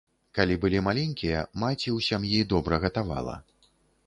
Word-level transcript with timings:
Калі 0.37 0.55
былі 0.63 0.79
маленькія, 0.87 1.43
маці 1.65 1.83
ў 1.83 1.99
сям'і 2.09 2.41
добра 2.55 2.81
гатавала. 2.89 3.39